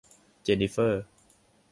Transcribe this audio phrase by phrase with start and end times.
[0.43, 1.03] เจนนิเฟอร์